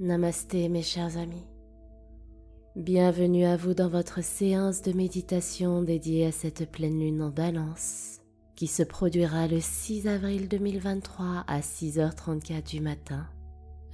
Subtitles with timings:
[0.00, 1.44] Namasté mes chers amis.
[2.76, 8.20] Bienvenue à vous dans votre séance de méditation dédiée à cette pleine lune en balance
[8.54, 13.26] qui se produira le 6 avril 2023 à 6h34 du matin,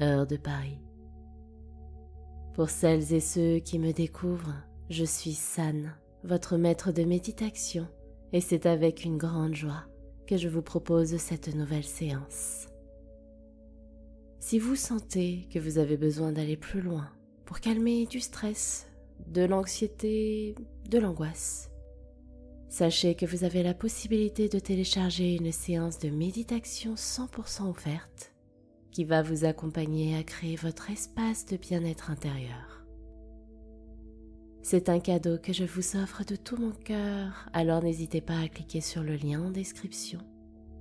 [0.03, 0.79] heure de Paris.
[2.53, 7.89] Pour celles et ceux qui me découvrent, je suis San, votre maître de méditation,
[8.34, 9.84] et c'est avec une grande joie
[10.26, 12.67] que je vous propose cette nouvelle séance.
[14.46, 17.08] Si vous sentez que vous avez besoin d'aller plus loin
[17.46, 18.86] pour calmer du stress,
[19.26, 20.54] de l'anxiété,
[20.86, 21.70] de l'angoisse,
[22.68, 28.34] sachez que vous avez la possibilité de télécharger une séance de méditation 100% offerte
[28.90, 32.84] qui va vous accompagner à créer votre espace de bien-être intérieur.
[34.61, 38.48] C'est un cadeau que je vous offre de tout mon cœur, alors n'hésitez pas à
[38.48, 40.20] cliquer sur le lien en description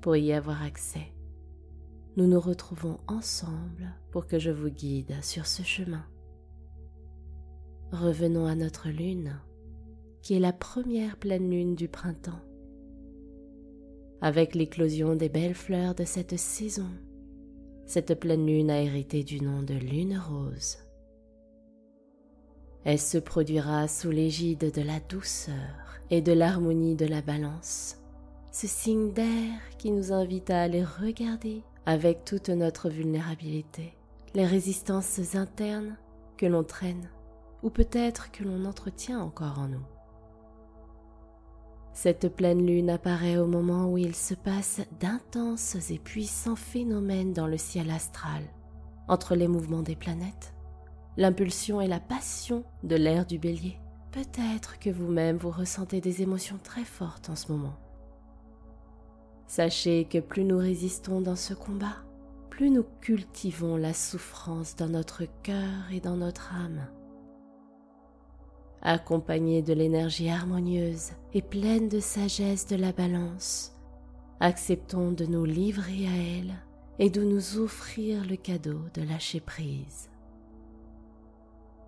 [0.02, 1.14] pour y avoir accès
[2.16, 6.06] nous nous retrouvons ensemble pour que je vous guide sur ce chemin.
[7.92, 9.39] Revenons à notre lune,
[10.22, 12.41] qui est la première pleine lune du printemps.
[14.22, 16.89] Avec l'éclosion des belles fleurs de cette saison,
[17.86, 20.78] cette pleine lune a hérité du nom de lune rose.
[22.86, 27.97] Elle se produira sous l'égide de la douceur et de l'harmonie de la balance,
[28.52, 33.95] ce signe d'air qui nous invite à aller regarder avec toute notre vulnérabilité,
[34.34, 35.98] les résistances internes
[36.38, 37.09] que l'on traîne
[37.62, 39.86] ou peut-être que l'on entretient encore en nous.
[41.94, 47.48] Cette pleine lune apparaît au moment où il se passe d'intenses et puissants phénomènes dans
[47.48, 48.42] le ciel astral,
[49.08, 50.53] entre les mouvements des planètes,
[51.18, 53.78] l'impulsion et la passion de l'air du bélier.
[54.12, 57.75] Peut-être que vous-même vous ressentez des émotions très fortes en ce moment.
[59.48, 61.98] Sachez que plus nous résistons dans ce combat,
[62.50, 66.88] plus nous cultivons la souffrance dans notre cœur et dans notre âme.
[68.81, 73.74] Accompagnés de l'énergie harmonieuse et pleine de sagesse de la balance,
[74.40, 76.54] acceptons de nous livrer à elle
[77.00, 80.10] et de nous offrir le cadeau de lâcher prise.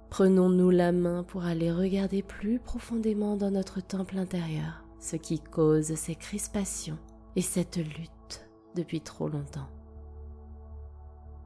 [0.09, 5.93] Prenons-nous la main pour aller regarder plus profondément dans notre temple intérieur ce qui cause
[5.95, 6.97] ces crispations
[7.35, 9.67] et cette lutte depuis trop longtemps.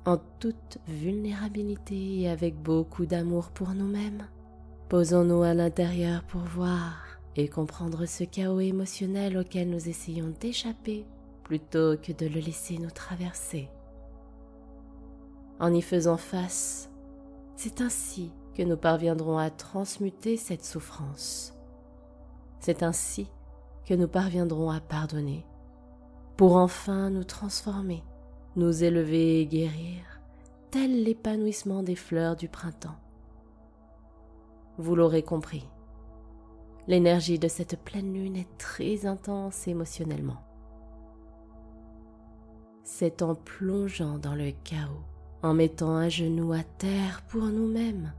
[0.05, 4.27] En toute vulnérabilité et avec beaucoup d'amour pour nous-mêmes,
[4.87, 7.05] posons-nous à l'intérieur pour voir
[7.35, 11.05] et comprendre ce chaos émotionnel auquel nous essayons d'échapper
[11.43, 13.69] plutôt que de le laisser nous traverser.
[15.59, 16.89] En y faisant face,
[17.55, 21.53] c'est ainsi que nous parviendrons à transmuter cette souffrance.
[22.59, 23.27] C'est ainsi
[23.85, 25.45] que nous parviendrons à pardonner
[26.39, 28.01] pour enfin nous transformer,
[28.55, 30.21] nous élever et guérir,
[30.71, 32.95] tel l'épanouissement des fleurs du printemps.
[34.77, 35.67] Vous l'aurez compris,
[36.87, 40.41] l'énergie de cette pleine lune est très intense émotionnellement.
[42.85, 45.03] C'est en plongeant dans le chaos,
[45.43, 48.13] en mettant un genou à terre pour nous-mêmes,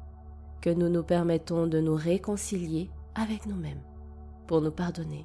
[0.60, 3.80] que nous nous permettons de nous réconcilier avec nous-mêmes,
[4.46, 5.24] pour nous pardonner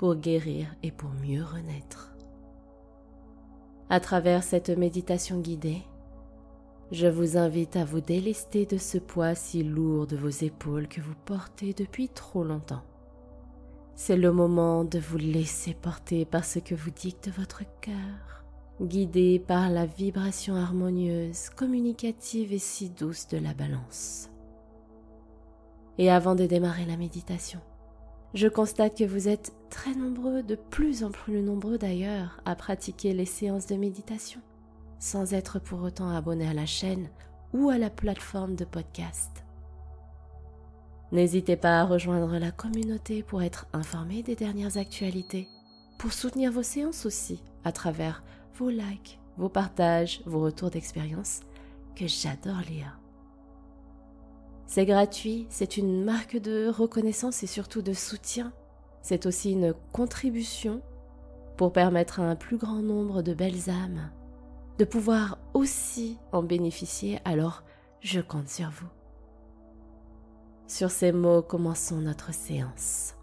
[0.00, 2.14] pour guérir et pour mieux renaître.
[3.90, 5.82] À travers cette méditation guidée,
[6.90, 11.02] je vous invite à vous délester de ce poids si lourd de vos épaules que
[11.02, 12.80] vous portez depuis trop longtemps.
[13.94, 18.46] C'est le moment de vous laisser porter par ce que vous dicte votre cœur,
[18.80, 24.30] guidé par la vibration harmonieuse, communicative et si douce de la balance.
[25.98, 27.60] Et avant de démarrer la méditation,
[28.34, 33.12] je constate que vous êtes très nombreux, de plus en plus nombreux d'ailleurs, à pratiquer
[33.12, 34.40] les séances de méditation,
[34.98, 37.08] sans être pour autant abonnés à la chaîne
[37.52, 39.44] ou à la plateforme de podcast.
[41.12, 45.48] N'hésitez pas à rejoindre la communauté pour être informé des dernières actualités,
[45.98, 48.22] pour soutenir vos séances aussi à travers
[48.54, 51.40] vos likes, vos partages, vos retours d'expérience
[51.96, 52.99] que j'adore lire.
[54.70, 58.52] C'est gratuit, c'est une marque de reconnaissance et surtout de soutien.
[59.02, 60.80] C'est aussi une contribution
[61.56, 64.12] pour permettre à un plus grand nombre de belles âmes
[64.78, 67.64] de pouvoir aussi en bénéficier, alors
[67.98, 68.86] je compte sur vous.
[70.68, 73.16] Sur ces mots, commençons notre séance.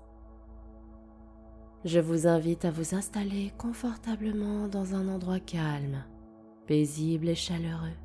[1.85, 6.03] Je vous invite à vous installer confortablement dans un endroit calme,
[6.65, 7.95] paisible et chaleureux.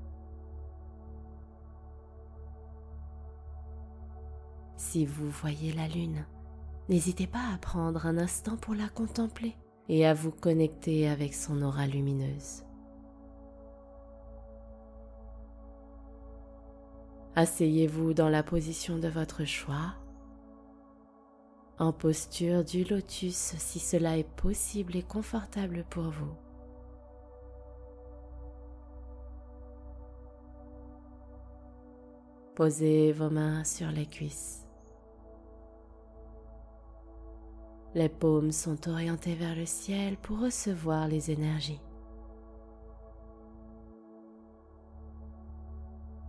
[4.84, 6.26] Si vous voyez la lune,
[6.88, 9.56] n'hésitez pas à prendre un instant pour la contempler
[9.88, 12.64] et à vous connecter avec son aura lumineuse.
[17.36, 19.94] Asseyez-vous dans la position de votre choix,
[21.78, 26.34] en posture du lotus si cela est possible et confortable pour vous.
[32.56, 34.66] Posez vos mains sur les cuisses.
[37.94, 41.80] Les paumes sont orientées vers le ciel pour recevoir les énergies.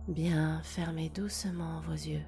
[0.08, 2.22] Bien fermez doucement vos yeux.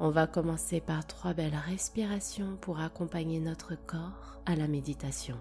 [0.00, 5.36] On va commencer par trois belles respirations pour accompagner notre corps à la méditation.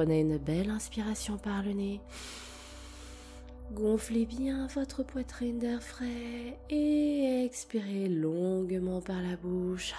[0.00, 2.00] Prenez une belle inspiration par le nez.
[3.74, 9.92] Gonflez bien votre poitrine d'air frais et expirez longuement par la bouche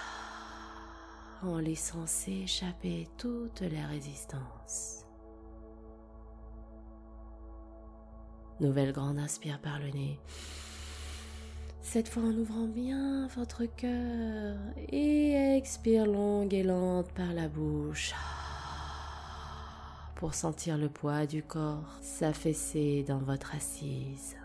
[1.43, 5.05] en laissant s'échapper toutes les résistances.
[8.59, 10.19] Nouvelle grande inspire par le nez.
[11.83, 18.15] Cette fois en ouvrant bien votre cœur et expire longue et lente par la bouche
[20.21, 24.35] pour sentir le poids du corps s'affaisser dans votre assise.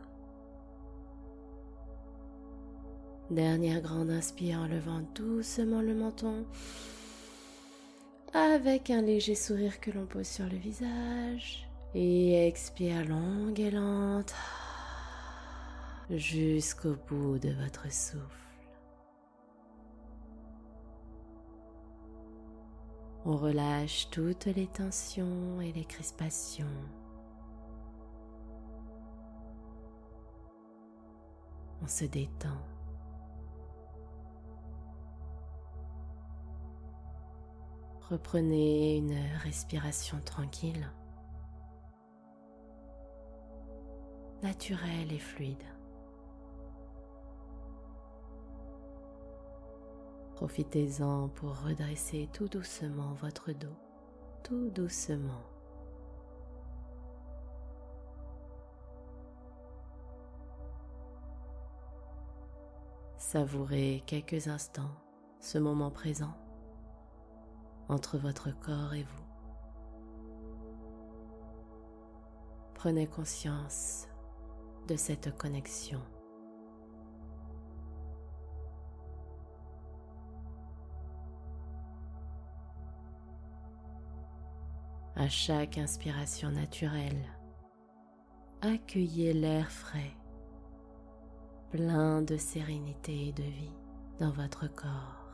[3.29, 6.47] Dernière grande inspire en levant doucement le menton
[8.33, 14.35] avec un léger sourire que l'on pose sur le visage et expire longue et lente
[16.09, 18.46] jusqu'au bout de votre souffle.
[23.29, 26.65] On relâche toutes les tensions et les crispations.
[31.83, 32.63] On se détend.
[38.09, 40.89] Reprenez une respiration tranquille,
[44.45, 45.76] naturelle et fluide.
[50.47, 53.77] Profitez-en pour redresser tout doucement votre dos,
[54.45, 55.43] tout doucement.
[63.19, 64.95] Savourez quelques instants
[65.41, 66.37] ce moment présent
[67.89, 69.25] entre votre corps et vous.
[72.75, 74.07] Prenez conscience
[74.87, 76.01] de cette connexion.
[85.19, 87.25] À chaque inspiration naturelle,
[88.61, 90.15] accueillez l'air frais,
[91.71, 93.73] plein de sérénité et de vie
[94.21, 95.33] dans votre corps.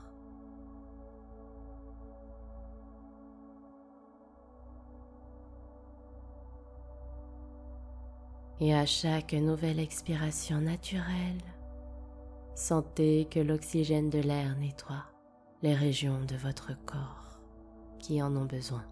[8.60, 11.42] Et à chaque nouvelle expiration naturelle,
[12.54, 15.06] sentez que l'oxygène de l'air nettoie
[15.60, 17.40] les régions de votre corps
[17.98, 18.84] qui en ont besoin.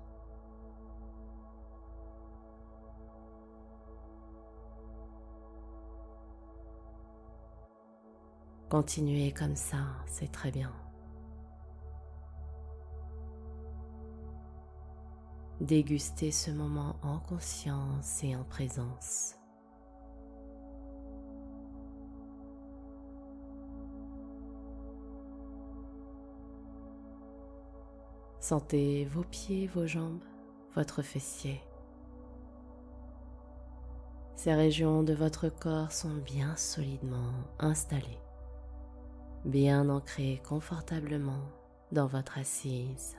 [8.70, 10.72] Continuez comme ça, c'est très bien.
[15.60, 19.34] Dégustez ce moment en conscience et en présence.
[28.38, 30.22] Sentez vos pieds, vos jambes,
[30.76, 31.60] votre fessier.
[34.36, 38.20] Ces régions de votre corps sont bien solidement installées
[39.44, 41.42] bien ancré confortablement
[41.92, 43.16] dans votre assise.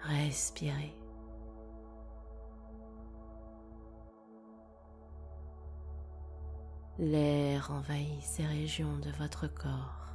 [0.00, 0.96] Respirez.
[6.98, 10.08] L'air envahit ces régions de votre corps.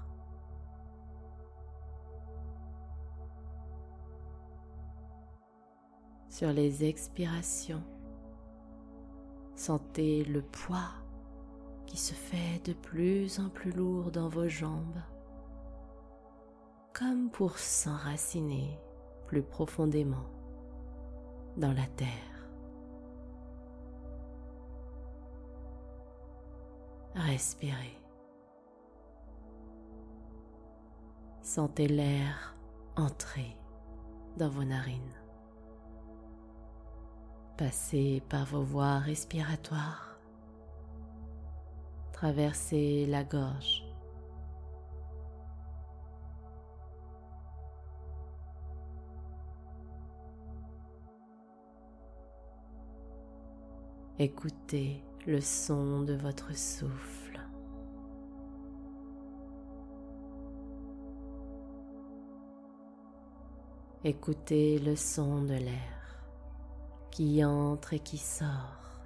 [6.30, 7.84] Sur les expirations,
[9.68, 10.94] Sentez le poids
[11.88, 15.02] qui se fait de plus en plus lourd dans vos jambes,
[16.94, 18.80] comme pour s'enraciner
[19.26, 20.30] plus profondément
[21.58, 22.50] dans la terre.
[27.16, 28.00] Respirez.
[31.42, 32.56] Sentez l'air
[32.96, 33.58] entrer
[34.38, 35.27] dans vos narines.
[37.58, 40.20] Passez par vos voies respiratoires.
[42.14, 43.84] Traversez la gorge.
[54.20, 57.40] Écoutez le son de votre souffle.
[64.04, 65.97] Écoutez le son de l'air
[67.18, 69.02] qui entre et qui sort.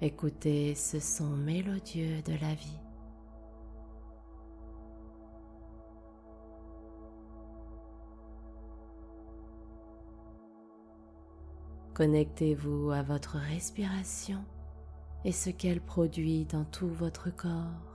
[0.00, 2.80] Écoutez ce son mélodieux de la vie.
[11.94, 14.44] Connectez-vous à votre respiration
[15.24, 17.87] et ce qu'elle produit dans tout votre corps.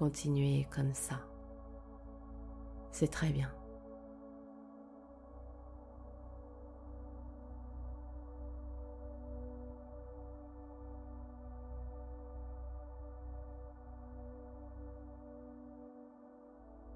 [0.00, 1.20] Continuez comme ça.
[2.90, 3.52] C'est très bien.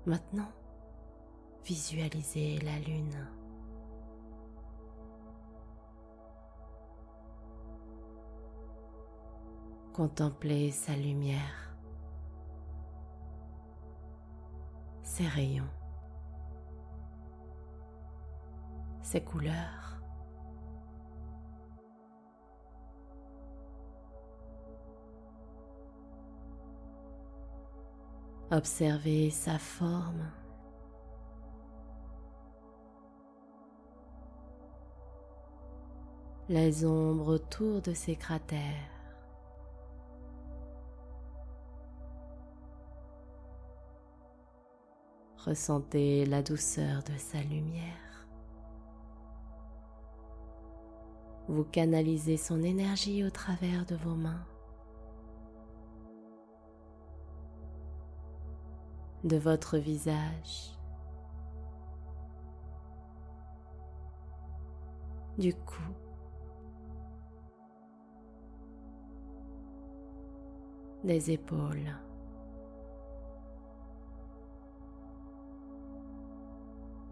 [0.07, 0.51] Maintenant,
[1.67, 3.29] visualisez la lune.
[9.93, 11.64] Contemplez sa lumière,
[15.15, 15.71] ses rayons,
[19.01, 20.03] ses couleurs.
[28.51, 30.33] Observez sa forme.
[36.49, 38.94] Les ombres autour de ses cratères.
[45.45, 48.27] Ressentez la douceur de sa lumière.
[51.49, 54.45] Vous canalisez son énergie au travers de vos mains.
[59.25, 60.77] de votre visage,
[65.39, 65.81] du cou,
[71.03, 71.97] des épaules.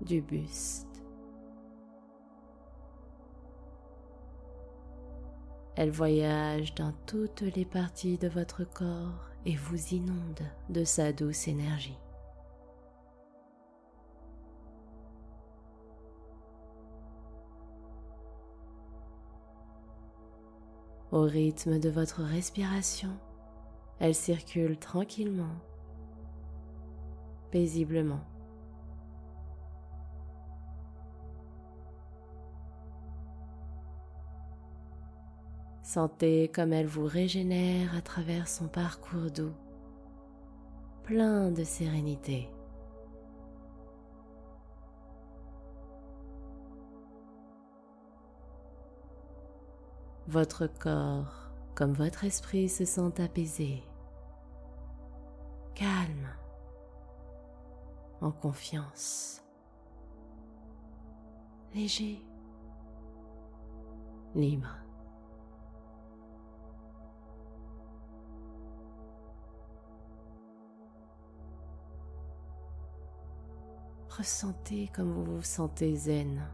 [0.02, 0.88] Du buste.
[5.75, 11.49] Elle voyage dans toutes les parties de votre corps et vous inonde de sa douce
[11.49, 11.99] énergie.
[21.11, 23.11] Au rythme de votre respiration,
[23.99, 25.56] elle circule tranquillement,
[27.50, 28.31] paisiblement.
[35.92, 39.52] Sentez comme elle vous régénère à travers son parcours doux,
[41.02, 42.49] plein de sérénité.
[50.28, 53.82] Votre corps comme votre esprit se sent apaisé,
[55.75, 56.30] calme,
[58.22, 59.44] en confiance,
[61.75, 62.25] léger,
[64.34, 64.81] libre.
[74.19, 76.47] Ressentez comme vous vous sentez zen.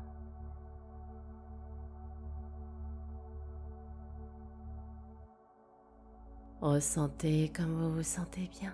[6.60, 8.72] Ressentez comme vous vous sentez bien.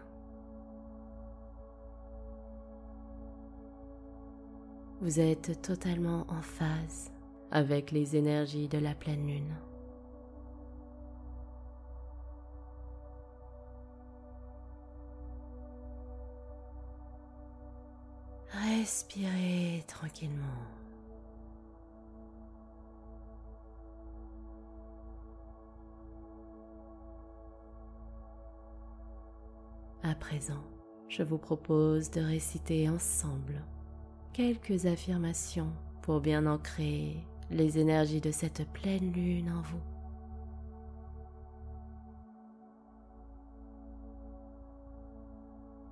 [5.00, 7.10] Vous êtes totalement en phase
[7.50, 9.54] avec les énergies de la pleine lune.
[19.14, 20.42] Respirez tranquillement.
[30.02, 30.64] À présent,
[31.08, 33.62] je vous propose de réciter ensemble
[34.32, 37.16] quelques affirmations pour bien ancrer
[37.50, 39.93] les énergies de cette pleine lune en vous.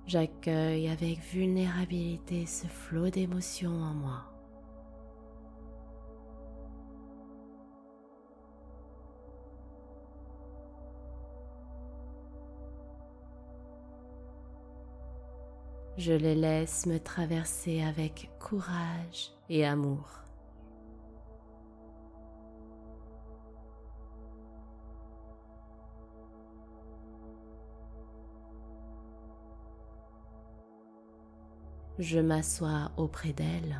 [0.05, 4.33] J'accueille avec vulnérabilité ce flot d'émotions en moi.
[15.97, 20.22] Je les laisse me traverser avec courage et amour.
[31.99, 33.79] Je m'assois auprès d'elles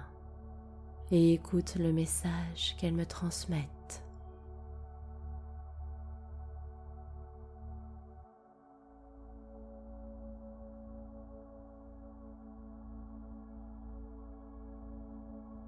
[1.10, 4.04] et écoute le message qu'elles me transmettent.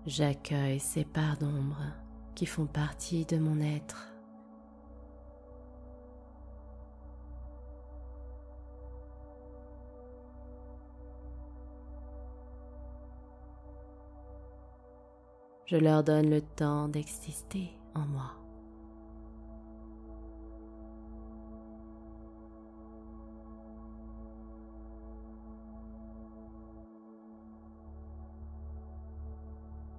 [0.06, 1.82] J'accueille ces parts d'ombre
[2.36, 4.15] qui font partie de mon être.
[15.66, 18.32] Je leur donne le temps d'exister en moi.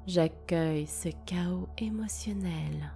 [0.06, 2.92] J'accueille ce chaos émotionnel.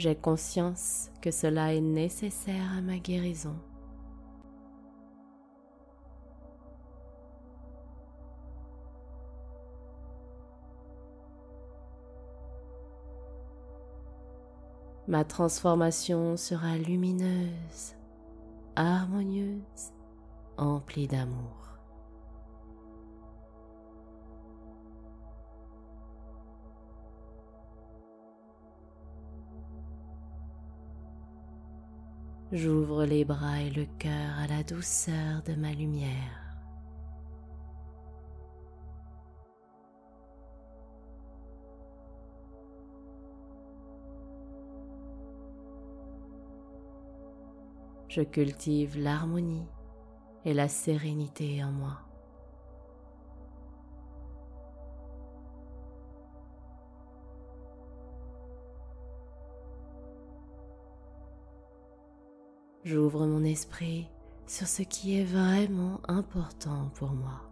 [0.00, 3.54] J'ai conscience que cela est nécessaire à ma guérison.
[15.06, 17.94] Ma transformation sera lumineuse,
[18.76, 19.92] harmonieuse,
[20.56, 21.69] emplie d'amour.
[32.52, 36.50] J'ouvre les bras et le cœur à la douceur de ma lumière.
[48.08, 49.68] Je cultive l'harmonie
[50.44, 52.09] et la sérénité en moi.
[62.82, 64.08] J'ouvre mon esprit
[64.46, 67.42] sur ce qui est vraiment important pour moi.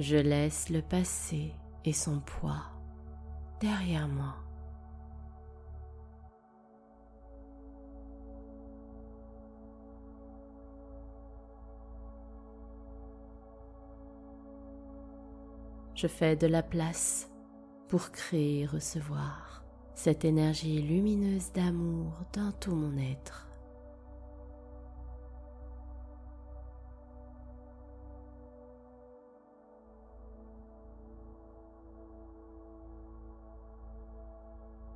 [0.00, 1.54] Je laisse le passé
[1.84, 2.64] et son poids
[3.60, 4.43] derrière moi.
[15.94, 17.30] Je fais de la place
[17.88, 23.48] pour créer et recevoir cette énergie lumineuse d'amour dans tout mon être.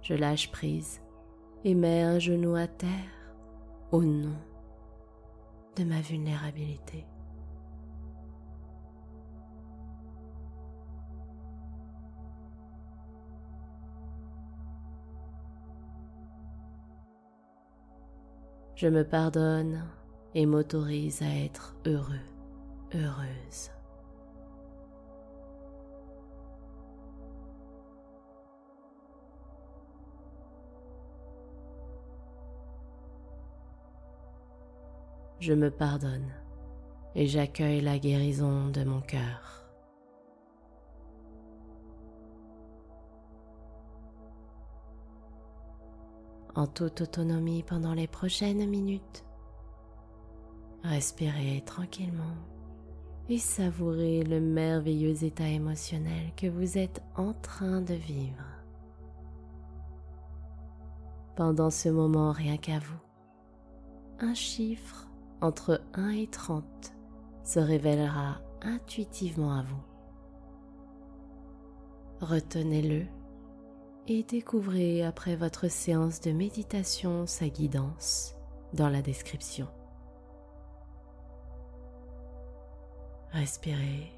[0.02, 1.00] Je lâche prise
[1.64, 2.88] et mets un genou à terre
[3.92, 4.36] au nom
[5.76, 7.04] de ma vulnérabilité.
[18.78, 19.82] Je me pardonne
[20.36, 22.20] et m'autorise à être heureux,
[22.94, 23.72] heureuse.
[35.40, 36.30] Je me pardonne
[37.16, 39.57] et j'accueille la guérison de mon cœur.
[46.54, 49.24] En toute autonomie pendant les prochaines minutes.
[50.82, 52.36] Respirez tranquillement
[53.28, 58.44] et savourez le merveilleux état émotionnel que vous êtes en train de vivre.
[61.36, 63.00] Pendant ce moment rien qu'à vous,
[64.20, 65.08] un chiffre
[65.40, 66.64] entre 1 et 30
[67.44, 69.82] se révélera intuitivement à vous.
[72.20, 73.06] Retenez-le
[74.10, 78.34] et découvrez après votre séance de méditation sa guidance
[78.72, 79.68] dans la description.
[83.32, 84.10] Respirez,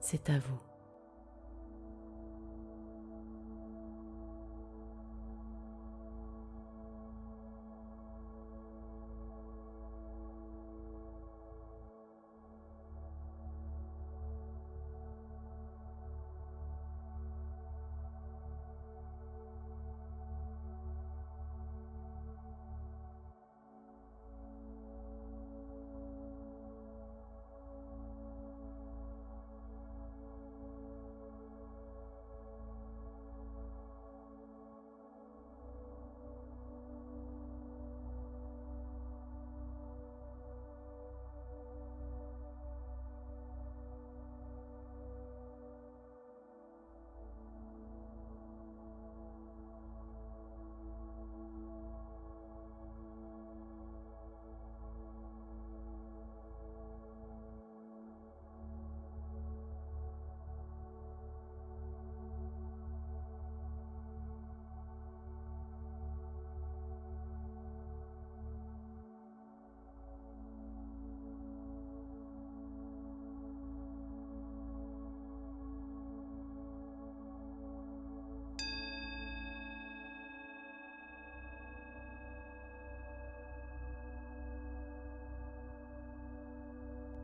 [0.00, 0.71] c'est à vous.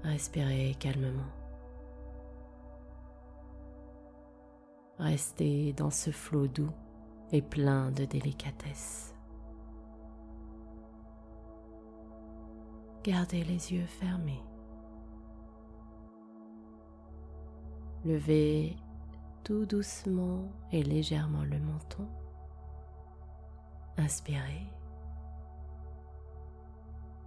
[0.08, 1.32] Respirez calmement.
[4.98, 6.72] Restez dans ce flot doux
[7.30, 9.14] et plein de délicatesse.
[13.04, 14.42] Gardez les yeux fermés.
[18.04, 18.76] Levez
[19.44, 22.08] tout doucement et légèrement le menton.
[23.96, 24.66] Inspirez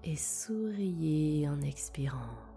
[0.04, 2.51] et souriez en expirant.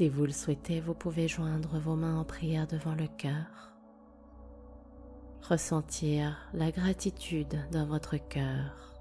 [0.00, 3.74] Si vous le souhaitez, vous pouvez joindre vos mains en prière devant le cœur.
[5.46, 8.94] Ressentir la gratitude dans votre cœur.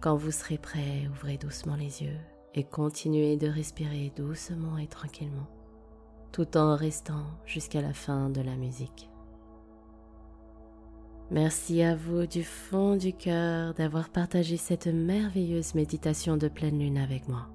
[0.00, 2.18] Quand vous serez prêt, ouvrez doucement les yeux
[2.52, 5.46] et continuez de respirer doucement et tranquillement,
[6.32, 9.08] tout en restant jusqu'à la fin de la musique.
[11.32, 16.98] Merci à vous du fond du cœur d'avoir partagé cette merveilleuse méditation de pleine lune
[16.98, 17.48] avec moi.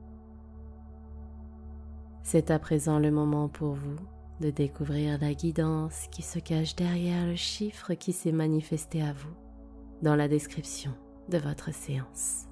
[2.23, 3.97] C'est à présent le moment pour vous
[4.41, 9.35] de découvrir la guidance qui se cache derrière le chiffre qui s'est manifesté à vous
[10.01, 10.91] dans la description
[11.29, 12.47] de votre séance.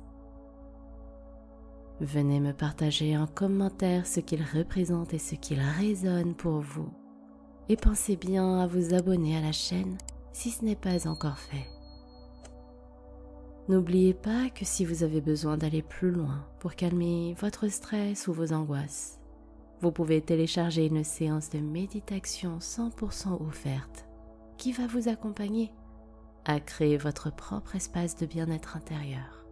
[2.01, 6.93] Venez me partager en commentaire ce qu'il représente et ce qu'il résonne pour vous.
[7.67, 9.97] Et pensez bien à vous abonner à la chaîne
[10.36, 11.65] si ce n'est pas encore fait.
[13.69, 18.34] N'oubliez pas que si vous avez besoin d'aller plus loin pour calmer votre stress ou
[18.34, 19.17] vos angoisses,
[19.80, 24.06] vous pouvez télécharger une séance de méditation 100% offerte
[24.58, 25.71] qui va vous accompagner
[26.43, 29.45] à créer votre propre espace de bien-être intérieur.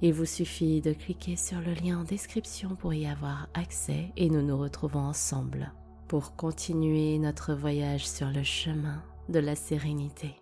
[0.00, 4.30] Il vous suffit de cliquer sur le lien en description pour y avoir accès et
[4.30, 5.72] nous nous retrouvons ensemble
[6.06, 10.36] pour continuer notre voyage sur le chemin de la sérénité.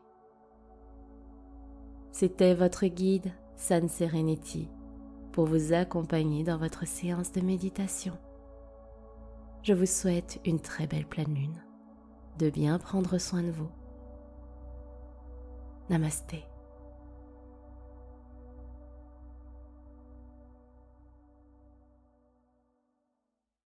[2.12, 4.68] C'était votre guide Sun Serenity
[5.33, 8.16] pour vous accompagner dans votre séance de méditation.
[9.62, 11.64] Je vous souhaite une très belle pleine lune,
[12.38, 13.70] de bien prendre soin de vous.
[15.90, 16.44] Namasté.